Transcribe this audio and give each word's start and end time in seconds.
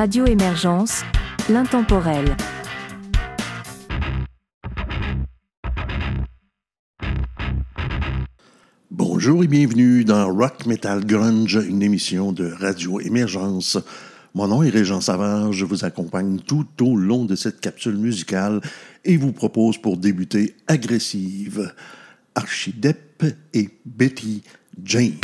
Radio 0.00 0.24
Émergence, 0.24 1.02
l'intemporel. 1.50 2.34
Bonjour 8.90 9.44
et 9.44 9.46
bienvenue 9.46 10.06
dans 10.06 10.34
Rock 10.34 10.64
Metal 10.64 11.04
Grunge, 11.04 11.56
une 11.68 11.82
émission 11.82 12.32
de 12.32 12.50
Radio 12.50 12.98
Émergence. 12.98 13.76
Mon 14.34 14.48
nom 14.48 14.62
est 14.62 14.70
Régent 14.70 15.02
Savard, 15.02 15.52
je 15.52 15.66
vous 15.66 15.84
accompagne 15.84 16.38
tout 16.38 16.66
au 16.80 16.96
long 16.96 17.26
de 17.26 17.36
cette 17.36 17.60
capsule 17.60 17.98
musicale 17.98 18.62
et 19.04 19.18
vous 19.18 19.32
propose 19.32 19.76
pour 19.76 19.98
débuter 19.98 20.56
Agressive, 20.66 21.74
Archidepp 22.34 23.22
et 23.52 23.68
Betty 23.84 24.44
Jane. 24.82 25.18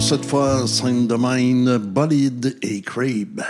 Cette 0.00 0.24
fois 0.26 0.66
Saint 0.66 1.06
Domaine, 1.06 1.78
Bolide 1.78 2.56
et 2.60 2.80
Crabe. 2.82 3.42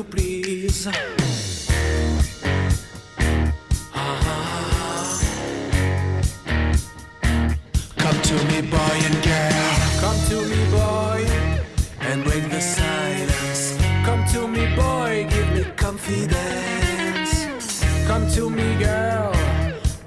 You, 0.00 0.04
please. 0.04 0.86
Ah. 3.94 5.20
Come 7.98 8.20
to 8.22 8.34
me, 8.48 8.62
boy 8.62 8.96
and 9.08 9.18
girl. 9.22 9.76
Come 10.00 10.20
to 10.30 10.36
me, 10.50 10.60
boy, 10.70 11.20
and 12.00 12.24
break 12.24 12.44
the 12.50 12.60
silence. 12.60 13.76
Come 14.06 14.24
to 14.32 14.48
me, 14.48 14.64
boy, 14.74 15.26
give 15.30 15.50
me 15.54 15.64
confidence. 15.76 17.32
Come 18.06 18.24
to 18.36 18.50
me, 18.50 18.78
girl, 18.78 19.32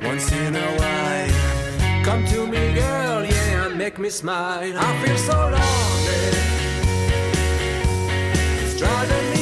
once 0.01 0.31
in 0.31 0.55
a 0.55 0.69
while. 0.79 2.03
Come 2.03 2.25
to 2.33 2.47
me, 2.47 2.73
girl, 2.73 3.23
yeah, 3.23 3.65
and 3.65 3.77
make 3.77 3.99
me 3.99 4.09
smile. 4.09 4.73
I 4.75 5.05
feel 5.05 5.17
so 5.17 5.37
lonely. 5.55 6.23
It's 8.63 8.75
driving 8.79 9.32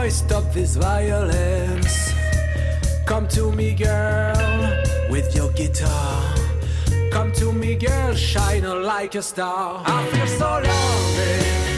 boy, 0.00 0.08
stop 0.08 0.44
this 0.52 0.76
violence. 0.76 2.12
Come 3.04 3.28
to 3.28 3.52
me, 3.52 3.74
girl, 3.74 4.82
with 5.10 5.34
your 5.34 5.50
guitar. 5.52 6.34
Come 7.10 7.32
to 7.32 7.52
me, 7.52 7.74
girl, 7.74 8.14
shine 8.14 8.64
like 8.82 9.14
a 9.14 9.22
star. 9.22 9.82
I 9.84 10.06
feel 10.06 10.26
so 10.26 10.48
lonely. 10.64 11.69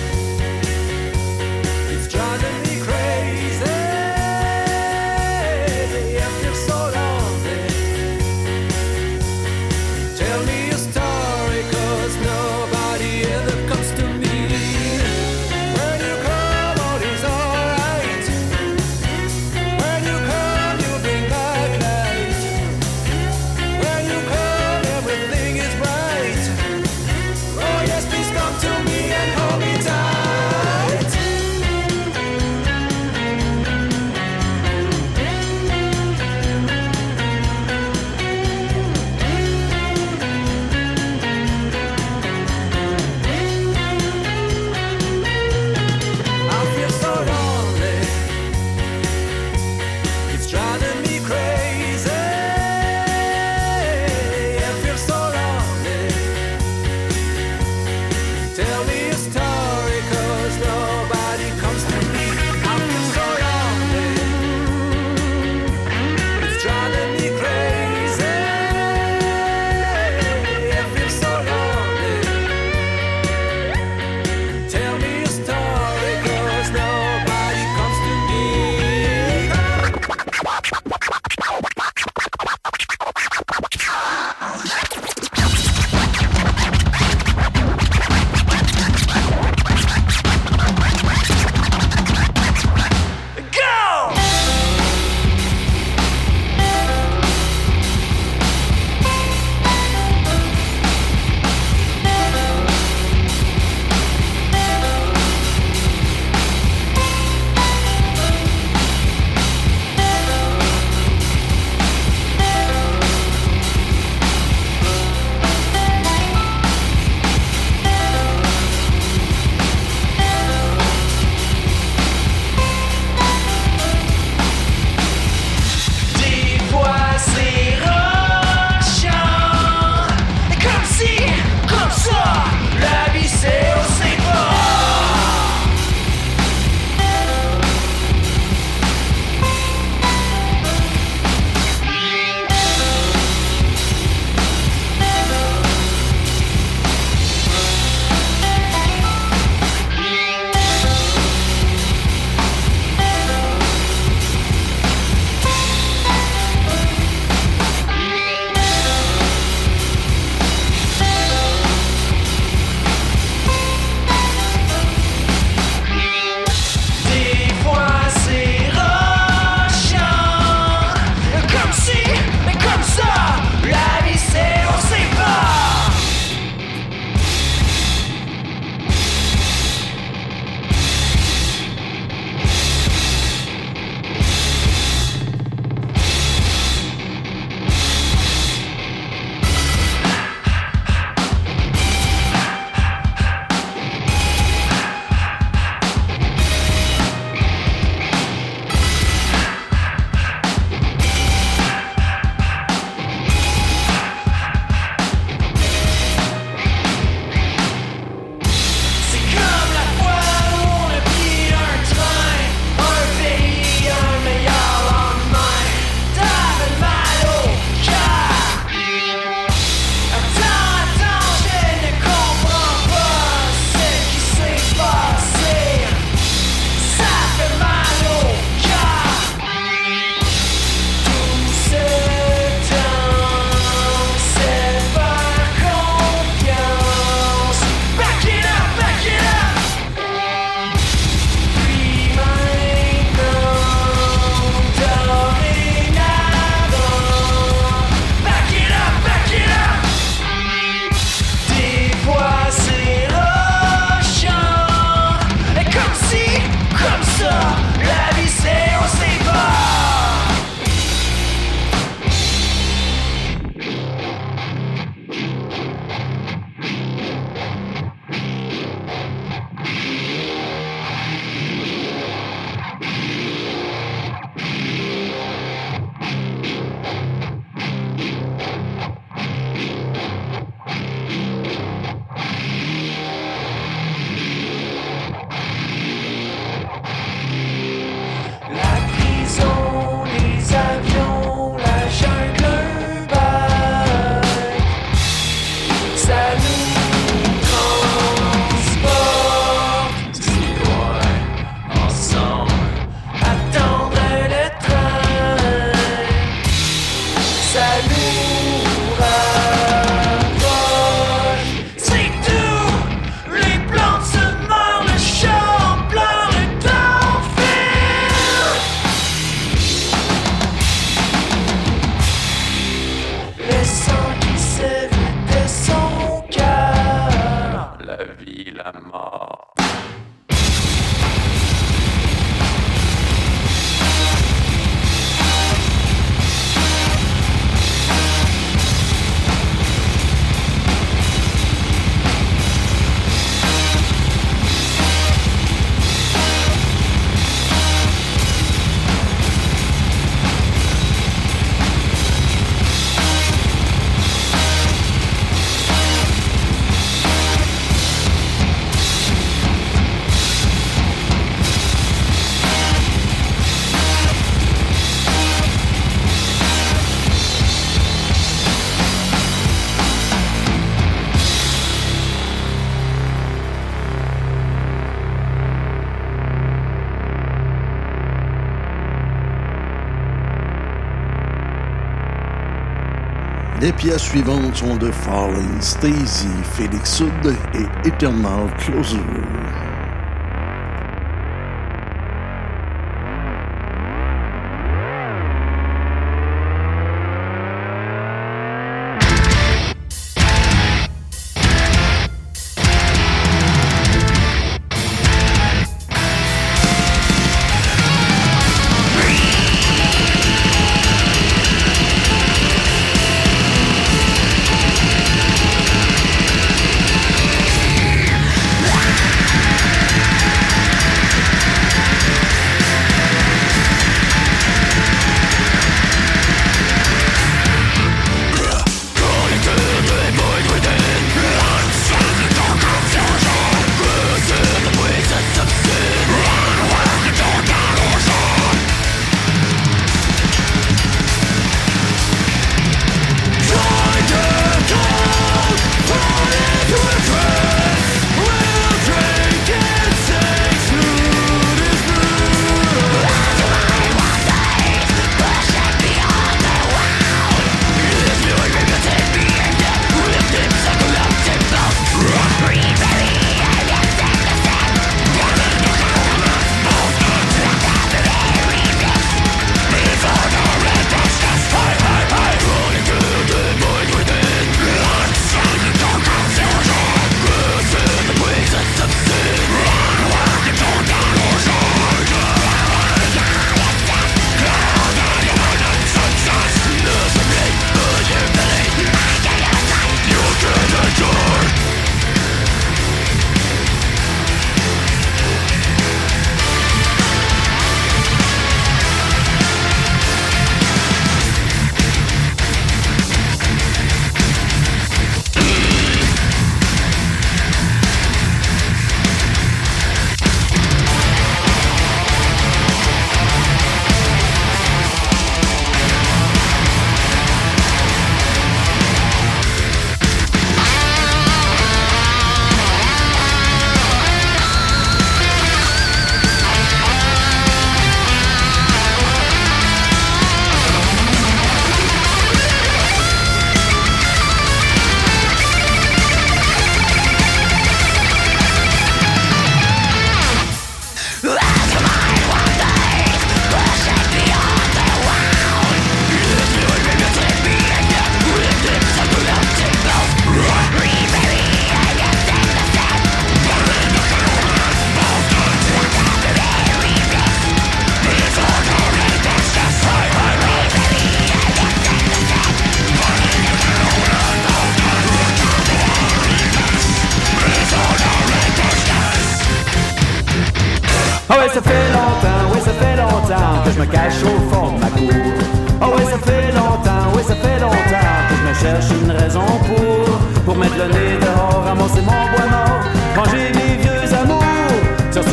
Les 383.63 383.73
pièces 383.73 384.03
suivantes 384.03 384.57
sont 384.57 384.77
de 384.77 384.91
Fallen 384.91 385.63
Stacy, 385.63 386.27
Félix 386.55 386.97
Sud 386.97 387.37
et 387.55 387.89
Eternal 387.89 388.49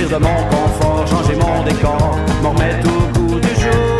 de 0.09 0.17
mon 0.17 0.43
confort, 0.49 1.05
changer 1.05 1.35
mon 1.35 1.63
décor, 1.63 2.17
m'en 2.41 2.49
remettre 2.49 2.87
au 2.87 3.19
bout 3.19 3.39
du 3.39 3.53
jour. 3.61 3.99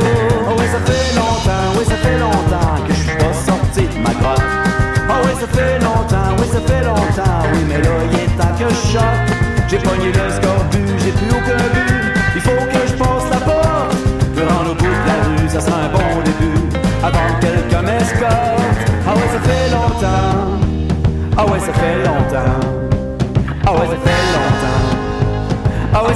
Oh 0.50 0.56
oui, 0.58 0.66
ça 0.66 0.80
fait 0.92 1.16
longtemps, 1.16 1.68
oui, 1.78 1.86
ça 1.86 1.96
fait 1.98 2.18
longtemps 2.18 2.76
que 2.88 2.94
je 2.94 3.00
suis 3.00 3.18
pas 3.18 3.34
sorti 3.34 3.82
de 3.82 4.00
ma 4.02 4.14
grotte. 4.20 4.42
Oh 5.08 5.22
oui, 5.24 5.32
ça 5.40 5.48
fait 5.48 5.78
longtemps, 5.80 6.34
oui, 6.40 6.48
ça 6.52 6.62
fait 6.62 6.84
longtemps, 6.84 7.42
oui, 7.54 7.60
mais 7.68 7.78
là, 7.78 7.92
il 8.12 8.20
est 8.22 8.38
temps 8.38 8.56
que 8.58 8.70
je. 8.70 9.00
J'ai 9.68 9.78
pogné 9.78 10.12
le 10.12 10.32
scorbut, 10.34 10.90
j'ai 10.98 11.12
plus 11.12 11.30
aucun 11.30 11.62
but, 11.76 11.94
il 12.36 12.42
faut 12.42 12.66
que 12.74 12.88
je 12.88 12.94
passe 12.94 13.30
la 13.30 13.40
porte. 13.46 13.96
Me 14.36 14.42
rendre 14.50 14.72
au 14.72 14.76
bout 14.76 14.86
de 14.86 15.06
la 15.06 15.18
rue, 15.26 15.48
ça 15.48 15.62
sera 15.62 15.78
un 15.78 15.90
bon 15.90 16.22
début, 16.26 16.60
avant 17.04 17.28
que 17.40 17.46
quelqu'un 17.46 17.84
m'escorte. 17.84 18.34
Ah 19.06 19.14
ouais, 19.14 19.30
ça 19.32 19.40
fait 19.46 19.70
longtemps, 19.70 20.58
ah 21.38 21.46
ouais, 21.46 21.60
ça 21.60 21.74
fait 21.74 21.98
longtemps, 22.04 22.60
ah 23.68 23.72
ouais, 23.74 23.80
ça 23.80 23.86
fait 23.86 24.10
longtemps 24.24 24.29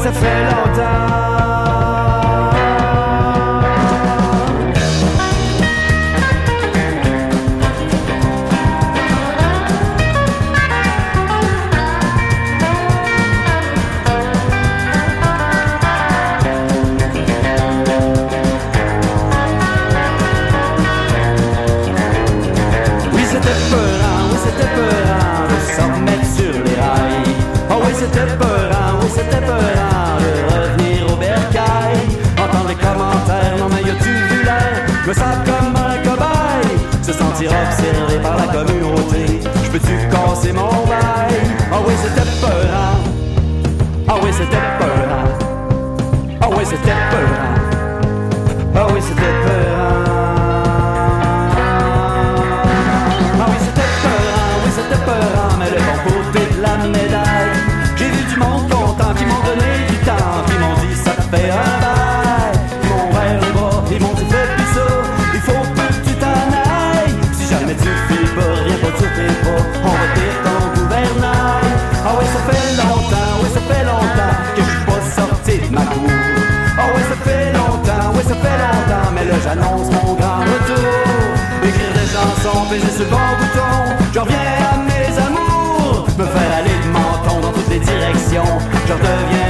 ça 0.04 0.12
fait 0.12 0.44
longtemps. 0.44 0.82
Oui, 23.14 23.22
c'était 23.32 23.48
peurant, 23.70 24.20
oui, 24.32 24.38
c'était 24.44 24.70
peurant 24.76 25.48
de 25.48 25.58
s'en 25.76 26.02
mettre 26.02 26.26
sur 26.36 26.52
les 26.52 26.76
rails. 26.76 27.36
Oh, 27.70 27.76
oui, 27.86 27.94
c'était 27.98 28.36
peurant. 28.38 28.53
Comme 35.16 35.76
un 35.76 35.98
cobaye, 36.04 36.78
se 37.04 37.14
sentir 37.14 37.52
observé 37.52 38.20
par 38.22 38.36
la 38.36 38.48
communauté. 38.48 39.42
Je 39.64 39.70
peux-tu 39.70 40.08
casser 40.10 40.52
mon 40.54 40.70
bail? 40.88 41.36
Oh 41.72 41.84
oui, 41.88 41.94
c'était 42.02 42.30
peurant. 42.42 42.98
Oh 44.10 44.20
oui, 44.24 44.32
c'était 44.32 44.58
peurant. 44.80 45.28
Oh 46.42 46.54
oui, 46.58 46.64
c'était 46.66 46.98
peurant. 47.12 47.63
Fait 72.54 72.76
longtemps, 72.78 73.34
oui, 73.42 73.50
ça 73.54 73.62
fait 73.70 73.84
longtemps 73.84 74.36
que 74.56 74.62
je 74.62 74.70
suis 74.70 74.86
pas 74.86 75.02
sorti 75.18 75.56
de 75.60 75.74
ma 75.74 75.82
cour. 75.82 76.10
Ah 76.78 76.88
oui, 76.94 77.02
ça 77.10 77.18
fait 77.26 77.54
longtemps, 77.54 78.08
oui, 78.16 78.24
ça 78.28 78.36
fait 78.44 78.58
longtemps, 78.66 79.10
mais 79.16 79.26
là 79.26 79.38
j'annonce 79.44 79.88
mon 79.96 80.14
grand 80.14 80.42
retour. 80.52 80.94
Écrire 81.68 81.94
des 82.00 82.08
chansons, 82.16 82.64
baiser 82.70 82.92
sur 82.92 83.06
le 83.06 83.12
bon 83.12 83.28
bouton, 83.40 83.74
je 84.14 84.20
reviens 84.20 84.56
à 84.72 84.78
mes 84.90 85.12
amours. 85.28 86.08
Me 86.18 86.26
faire 86.26 86.52
aller 86.60 86.78
de 86.84 86.90
menton 86.98 87.40
dans 87.42 87.52
toutes 87.52 87.70
les 87.70 87.80
directions, 87.80 88.52
je 88.88 88.94
redeviens 88.94 89.43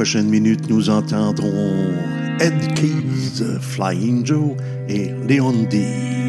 prochaines 0.00 0.30
minutes, 0.30 0.70
nous 0.70 0.88
entendrons 0.88 1.92
Ed 2.40 2.54
Keys, 2.74 3.44
Flying 3.60 4.24
Joe 4.24 4.56
et 4.88 5.10
Leon 5.28 5.66
D. 5.68 6.19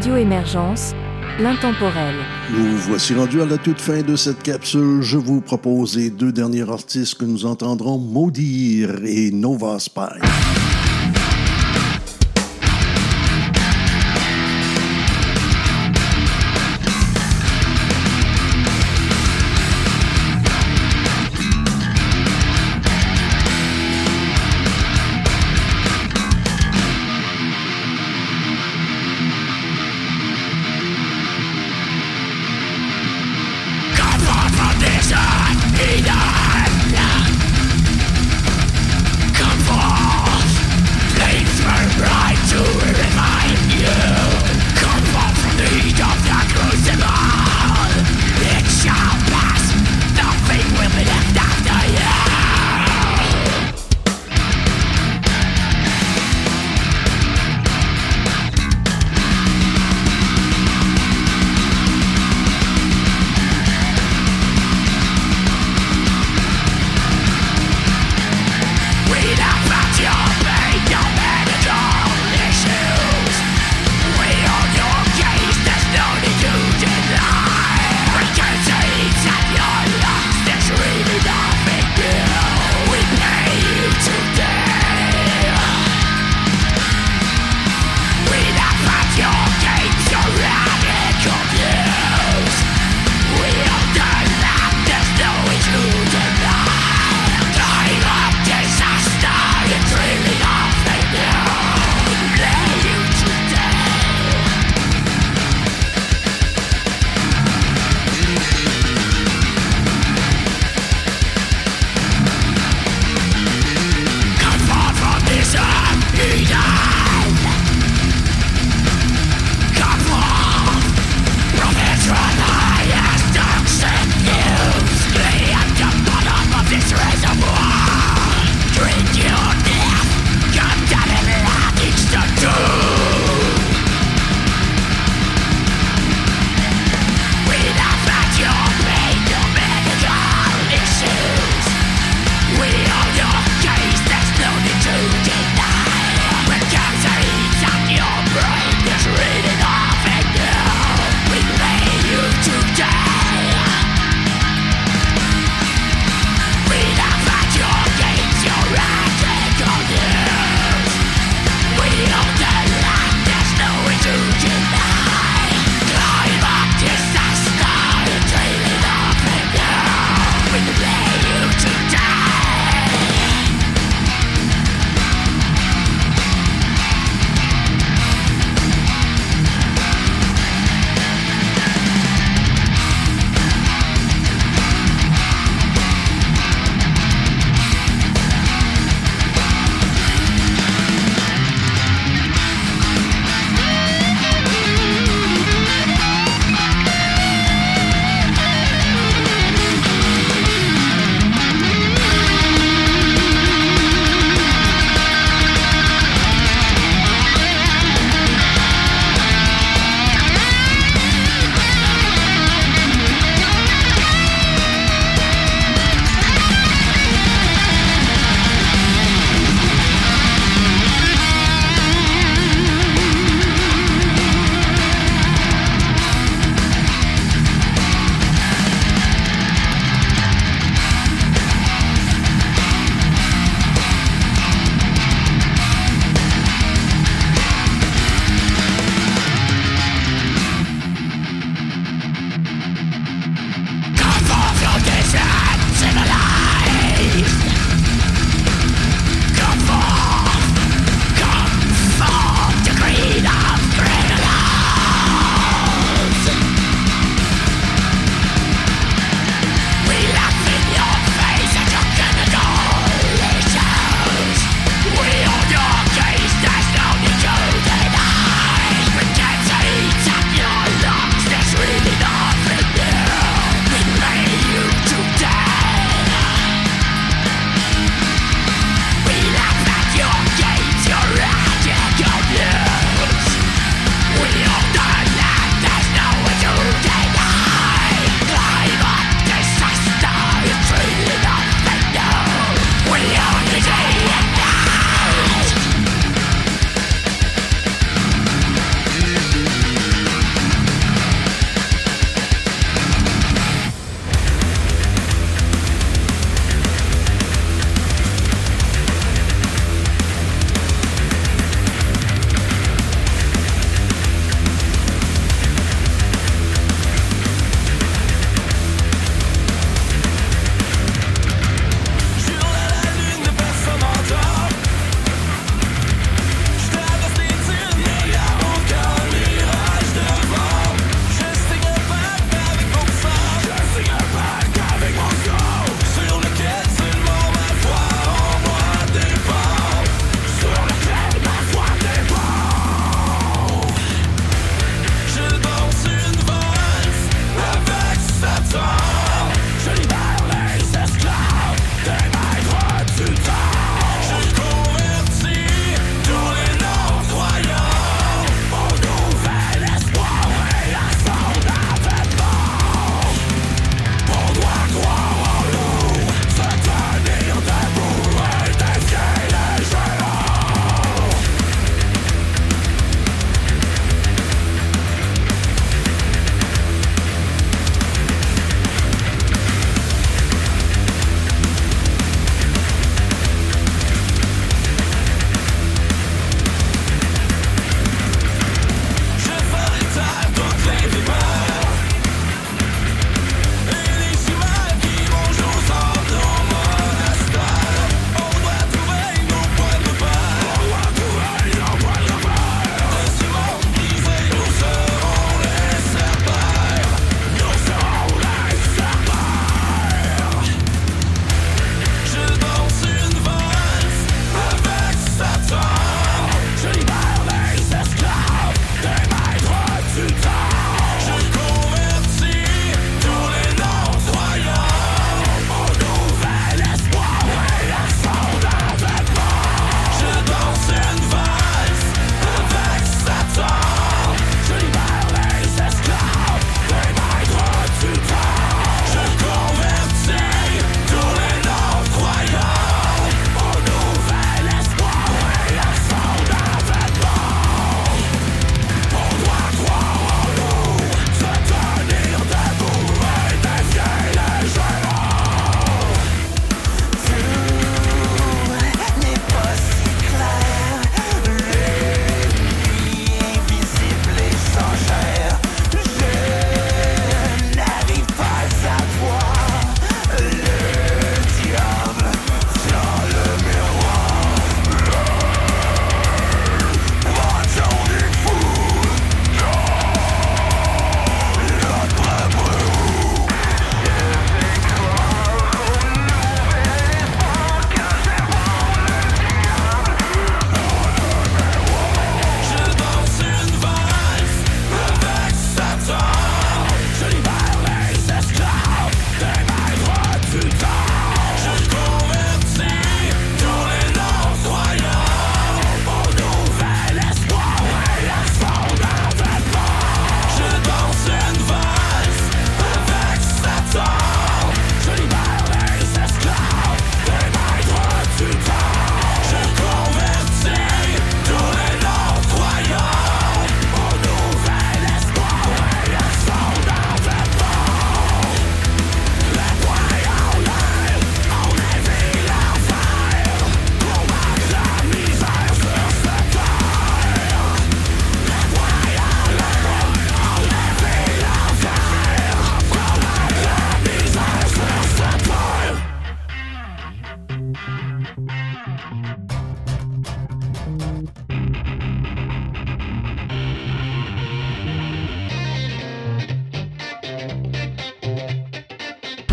Radio 0.00 0.16
Émergence, 0.16 0.94
l'intemporel. 1.38 2.14
Nous 2.50 2.78
voici 2.88 3.12
rendus 3.12 3.42
à 3.42 3.44
la 3.44 3.58
toute 3.58 3.78
fin 3.78 4.00
de 4.00 4.16
cette 4.16 4.42
capsule. 4.42 5.02
Je 5.02 5.18
vous 5.18 5.42
propose 5.42 5.94
les 5.94 6.08
deux 6.08 6.32
derniers 6.32 6.66
artistes 6.70 7.18
que 7.18 7.26
nous 7.26 7.44
entendrons 7.44 7.98
maudire 7.98 9.04
et 9.04 9.30
Nova 9.30 9.78
Spy. 9.78 10.59